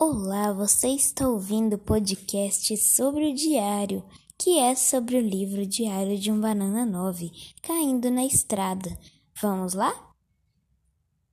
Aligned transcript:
Olá, 0.00 0.52
você 0.52 0.90
está 0.90 1.28
ouvindo 1.28 1.74
o 1.74 1.78
podcast 1.78 2.76
sobre 2.76 3.32
o 3.32 3.34
diário, 3.34 4.04
que 4.38 4.56
é 4.56 4.72
sobre 4.76 5.16
o 5.16 5.20
livro 5.20 5.66
Diário 5.66 6.16
de 6.16 6.30
um 6.30 6.40
Banana 6.40 6.86
9, 6.86 7.32
caindo 7.60 8.08
na 8.08 8.24
estrada. 8.24 8.96
Vamos 9.42 9.74
lá? 9.74 9.92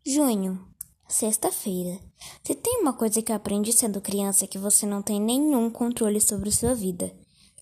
Junho, 0.04 0.60
sexta-feira. 1.08 2.00
Se 2.44 2.56
tem 2.56 2.82
uma 2.82 2.94
coisa 2.94 3.22
que 3.22 3.32
eu 3.32 3.36
aprendi 3.36 3.72
sendo 3.72 4.02
criança 4.02 4.46
é 4.46 4.48
que 4.48 4.58
você 4.58 4.84
não 4.88 5.04
tem 5.04 5.22
nenhum 5.22 5.70
controle 5.70 6.20
sobre 6.20 6.50
sua 6.50 6.74
vida. 6.74 7.16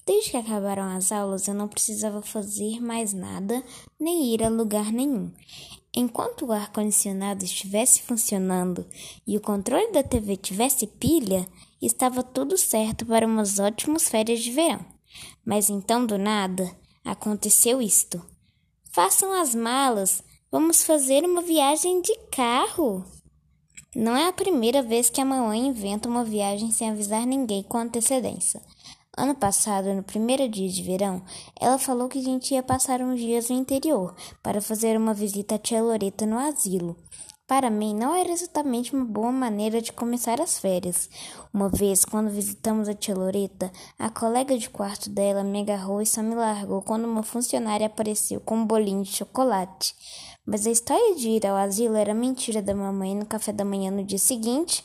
Desde 0.06 0.32
que 0.32 0.38
acabaram 0.38 0.84
as 0.84 1.12
aulas, 1.12 1.50
eu 1.50 1.54
não 1.54 1.68
precisava 1.68 2.22
fazer 2.22 2.80
mais 2.80 3.12
nada, 3.12 3.62
nem 4.00 4.34
ir 4.34 4.42
a 4.42 4.48
lugar 4.48 4.90
nenhum. 4.94 5.34
Enquanto 5.96 6.46
o 6.46 6.52
ar-condicionado 6.52 7.46
estivesse 7.46 8.02
funcionando 8.02 8.86
e 9.28 9.38
o 9.38 9.42
controle 9.42 9.92
da 9.92 10.02
TV 10.02 10.36
tivesse 10.36 10.88
pilha, 10.88 11.48
estava 11.80 12.24
tudo 12.24 12.58
certo 12.58 13.06
para 13.06 13.28
umas 13.28 13.60
ótimas 13.60 14.10
férias 14.10 14.42
de 14.42 14.52
verão. 14.52 14.84
Mas 15.46 15.70
então, 15.70 16.04
do 16.04 16.18
nada, 16.18 16.76
aconteceu 17.06 17.80
isto. 17.80 18.24
Façam 18.92 19.32
as 19.34 19.54
malas, 19.54 20.24
vamos 20.52 20.84
fazer 20.84 21.24
uma 21.24 21.44
viagem 21.44 22.02
de 22.02 22.16
carro. 22.32 23.06
Não 23.96 24.18
é 24.18 24.28
a 24.28 24.34
primeira 24.34 24.82
vez 24.82 25.12
que 25.12 25.22
a 25.22 25.26
mamãe 25.26 25.68
inventa 25.68 26.10
uma 26.10 26.24
viagem 26.24 26.72
sem 26.72 26.90
avisar 26.90 27.28
ninguém 27.28 27.62
com 27.62 27.78
antecedência. 27.78 28.60
Ano 29.16 29.36
passado, 29.36 29.94
no 29.94 30.02
primeiro 30.02 30.50
dia 30.50 30.68
de 30.68 30.82
verão, 30.82 31.22
ela 31.62 31.78
falou 31.78 32.10
que 32.10 32.18
a 32.18 32.24
gente 32.24 32.56
ia 32.56 32.64
passar 32.64 33.00
uns 33.00 33.20
dias 33.20 33.48
no 33.48 33.56
interior 33.56 34.16
para 34.42 34.60
fazer 34.60 34.98
uma 34.98 35.14
visita 35.14 35.54
à 35.54 35.60
tia 35.60 35.84
Loreta 35.84 36.26
no 36.26 36.40
asilo. 36.40 36.98
Para 37.46 37.70
mim, 37.70 37.94
não 37.94 38.16
era 38.16 38.32
exatamente 38.32 38.92
uma 38.92 39.06
boa 39.06 39.32
maneira 39.32 39.80
de 39.84 39.94
começar 39.94 40.42
as 40.42 40.58
férias. 40.58 41.08
Uma 41.54 41.70
vez, 41.70 42.04
quando 42.04 42.32
visitamos 42.32 42.90
a 42.90 42.96
tia 42.96 43.14
Loreta, 43.14 43.72
a 44.00 44.10
colega 44.10 44.58
de 44.58 44.68
quarto 44.68 45.12
dela 45.12 45.44
me 45.44 45.62
agarrou 45.62 46.02
e 46.02 46.08
só 46.08 46.24
me 46.24 46.34
largou 46.34 46.82
quando 46.82 47.06
uma 47.06 47.22
funcionária 47.22 47.86
apareceu 47.86 48.40
com 48.40 48.56
um 48.56 48.66
bolinho 48.66 49.04
de 49.04 49.12
chocolate. 49.12 49.94
Mas 50.44 50.66
a 50.66 50.72
história 50.72 51.16
de 51.16 51.30
ir 51.30 51.46
ao 51.46 51.56
asilo 51.56 51.96
era 51.98 52.16
mentira 52.16 52.64
da 52.64 52.74
mamãe 52.74 53.14
no 53.14 53.28
café 53.28 53.54
da 53.54 53.64
manhã 53.64 53.92
no 53.92 54.04
dia 54.04 54.18
seguinte, 54.18 54.84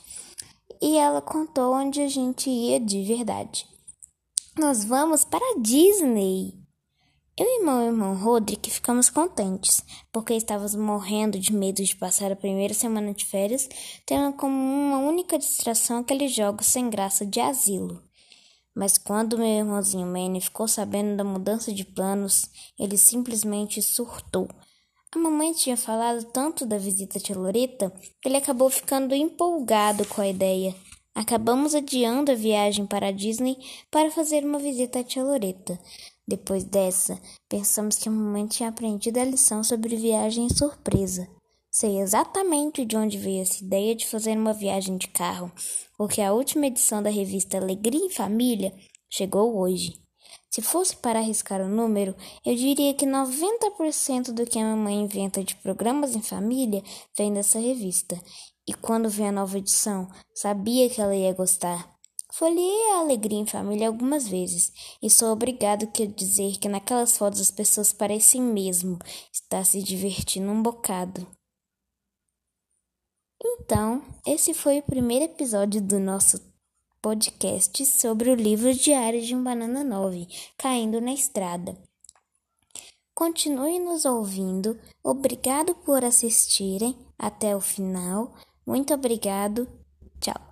e 0.79 0.99
ela 0.99 1.19
contou 1.19 1.73
onde 1.73 1.99
a 1.99 2.07
gente 2.07 2.47
ia 2.47 2.79
de 2.79 3.03
verdade. 3.03 3.67
Nós 4.59 4.83
vamos 4.83 5.23
para 5.23 5.53
a 5.53 5.57
Disney. 5.57 6.53
Eu 7.37 7.45
e 7.45 7.63
meu 7.63 7.79
irmão 7.79 8.13
Rodrigo 8.13 8.69
ficamos 8.69 9.09
contentes, 9.09 9.81
porque 10.11 10.33
estávamos 10.33 10.75
morrendo 10.75 11.39
de 11.39 11.53
medo 11.53 11.81
de 11.81 11.95
passar 11.95 12.29
a 12.29 12.35
primeira 12.35 12.73
semana 12.73 13.13
de 13.13 13.25
férias 13.25 13.69
tendo 14.05 14.35
como 14.35 14.53
uma 14.53 14.97
única 14.97 15.39
distração 15.39 15.99
aqueles 15.99 16.35
jogos 16.35 16.67
sem 16.67 16.89
graça 16.89 17.25
de 17.25 17.39
asilo. 17.39 18.03
Mas 18.75 18.97
quando 18.97 19.37
meu 19.37 19.47
irmãozinho 19.47 20.05
Manny 20.05 20.41
ficou 20.41 20.67
sabendo 20.67 21.15
da 21.15 21.23
mudança 21.23 21.71
de 21.71 21.85
planos, 21.85 22.49
ele 22.77 22.97
simplesmente 22.97 23.81
surtou. 23.81 24.49
A 25.15 25.17
mamãe 25.17 25.53
tinha 25.53 25.77
falado 25.77 26.25
tanto 26.25 26.65
da 26.65 26.77
visita 26.77 27.17
de 27.17 27.33
Loreta 27.33 27.93
que 28.21 28.27
ele 28.27 28.35
acabou 28.35 28.69
ficando 28.69 29.15
empolgado 29.15 30.05
com 30.05 30.19
a 30.19 30.27
ideia. 30.27 30.75
Acabamos 31.19 31.75
adiando 31.75 32.31
a 32.31 32.33
viagem 32.33 32.85
para 32.85 33.07
a 33.07 33.11
Disney 33.11 33.57
para 33.91 34.09
fazer 34.09 34.45
uma 34.45 34.57
visita 34.57 34.99
à 34.99 35.03
tia 35.03 35.21
Loreta. 35.21 35.77
Depois 36.25 36.63
dessa, 36.63 37.19
pensamos 37.49 37.97
que 37.97 38.07
a 38.07 38.11
mamãe 38.11 38.47
tinha 38.47 38.69
aprendido 38.69 39.19
a 39.19 39.25
lição 39.25 39.61
sobre 39.61 39.97
viagem 39.97 40.47
surpresa. 40.47 41.27
Sei 41.69 41.99
exatamente 41.99 42.85
de 42.85 42.95
onde 42.95 43.17
veio 43.17 43.41
essa 43.41 43.61
ideia 43.61 43.93
de 43.95 44.07
fazer 44.07 44.37
uma 44.37 44.53
viagem 44.53 44.95
de 44.95 45.09
carro, 45.09 45.51
porque 45.97 46.21
a 46.21 46.31
última 46.31 46.67
edição 46.67 47.03
da 47.03 47.09
revista 47.09 47.57
Alegria 47.57 47.99
em 47.99 48.09
Família 48.09 48.73
chegou 49.09 49.57
hoje. 49.57 49.99
Se 50.49 50.61
fosse 50.61 50.95
para 50.95 51.19
arriscar 51.19 51.59
o 51.59 51.65
um 51.65 51.69
número, 51.69 52.15
eu 52.45 52.55
diria 52.55 52.93
que 52.93 53.05
90% 53.05 54.31
do 54.31 54.45
que 54.45 54.57
a 54.57 54.63
mamãe 54.63 55.01
inventa 55.01 55.43
de 55.43 55.53
programas 55.55 56.15
em 56.15 56.21
família 56.21 56.81
vem 57.17 57.33
dessa 57.33 57.59
revista. 57.59 58.17
E 58.69 58.73
quando 58.75 59.09
vi 59.09 59.23
a 59.23 59.31
nova 59.31 59.57
edição, 59.57 60.07
sabia 60.31 60.87
que 60.91 61.01
ela 61.01 61.15
ia 61.15 61.33
gostar. 61.33 61.91
Folhei 62.31 62.91
a 62.91 62.99
Alegria 62.99 63.39
em 63.39 63.45
Família 63.47 63.87
algumas 63.87 64.27
vezes 64.27 64.71
e 65.01 65.09
sou 65.09 65.31
obrigado 65.31 65.85
a 65.91 66.05
dizer 66.05 66.59
que 66.59 66.69
naquelas 66.69 67.17
fotos 67.17 67.41
as 67.41 67.49
pessoas 67.49 67.91
parecem 67.91 68.39
mesmo 68.39 68.99
estar 69.33 69.65
se 69.65 69.81
divertindo 69.81 70.51
um 70.51 70.61
bocado. 70.61 71.25
Então, 73.43 74.03
esse 74.23 74.53
foi 74.53 74.77
o 74.77 74.83
primeiro 74.83 75.25
episódio 75.25 75.81
do 75.81 75.99
nosso 75.99 76.39
podcast 77.01 77.83
sobre 77.87 78.29
o 78.29 78.35
livro 78.35 78.71
Diário 78.71 79.19
de 79.19 79.33
um 79.33 79.43
Banana 79.43 79.83
9, 79.83 80.27
Caindo 80.55 81.01
na 81.01 81.11
Estrada. 81.11 81.75
Continue 83.15 83.79
nos 83.79 84.05
ouvindo. 84.05 84.79
Obrigado 85.03 85.73
por 85.73 86.05
assistirem 86.05 86.95
até 87.17 87.55
o 87.55 87.59
final. 87.59 88.31
Muito 88.69 88.93
obrigado. 88.93 89.67
Tchau. 90.21 90.48